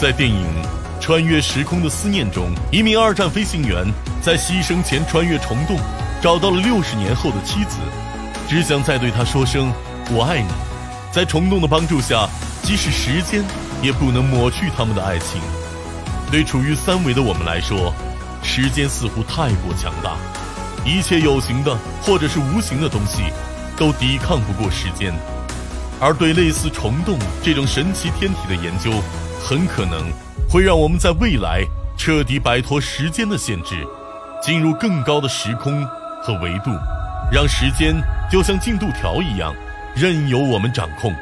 [0.00, 0.46] 在电影
[0.98, 3.84] 《穿越时空的思念》中，一名二战飞行员
[4.22, 5.78] 在牺牲前穿越虫洞，
[6.22, 7.76] 找到了六十年后的妻子，
[8.48, 9.70] 只想再对她说声
[10.10, 10.48] “我爱你”。
[11.12, 12.26] 在虫洞的帮助下，
[12.62, 13.44] 即使时间
[13.82, 15.38] 也不能抹去他们的爱情。
[16.30, 17.92] 对处于三维的我们来说，
[18.42, 20.16] 时间似乎太过强大，
[20.82, 23.24] 一切有形的或者是无形的东西，
[23.76, 25.12] 都抵抗不过时间。
[26.00, 28.90] 而对类似虫洞这种神奇天体的研究，
[29.42, 30.10] 很可能
[30.48, 31.64] 会让我们在未来
[31.96, 33.86] 彻底摆脱时间的限制，
[34.42, 35.84] 进入更高的时空
[36.22, 36.70] 和维度，
[37.32, 37.96] 让时间
[38.30, 39.54] 就像进度条一样，
[39.96, 41.12] 任由我们掌控。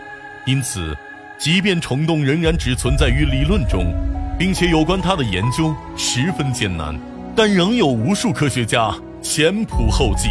[0.44, 0.96] 因此，
[1.38, 3.94] 即便虫洞仍然只存在于理论中。
[4.38, 6.96] 并且有关它的研究十分艰难，
[7.34, 10.28] 但仍有无数科学家前仆后继，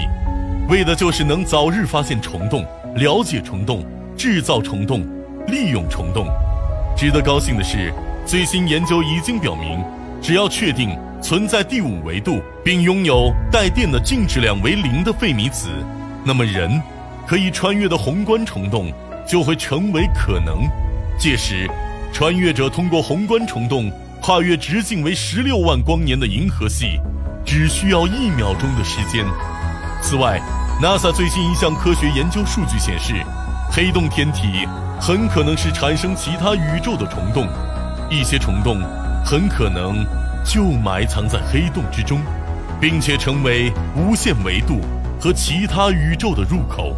[0.69, 2.65] 为的就是能早日发现虫洞、
[2.95, 3.85] 了解虫洞、
[4.15, 5.05] 制造虫洞、
[5.47, 6.25] 利用虫洞。
[6.97, 7.93] 值得高兴的是，
[8.25, 9.85] 最新研究已经表明，
[10.19, 15.69] 只要确定存在第五维度，并拥有带电的净质量为零的费米子，
[16.25, 16.81] 那么人
[17.27, 18.91] 可以穿越的宏观虫洞
[19.27, 20.67] 就会成为可能。
[21.19, 21.69] 届时。
[22.13, 26.99] 穿越者通过宏观虫洞跨越直径为十六万光年的银河系，
[27.45, 29.23] 只需要一秒钟的时间。
[30.01, 30.41] 此外
[30.81, 33.13] ，NASA 最新一项科学研究数据显示，
[33.69, 34.65] 黑洞天体
[34.99, 37.47] 很可能是产生其他宇宙的虫洞，
[38.09, 38.81] 一些虫洞
[39.23, 40.05] 很可能
[40.43, 42.19] 就埋藏在黑洞之中，
[42.81, 44.81] 并且成为无限维度
[45.21, 46.95] 和其他宇宙的入口。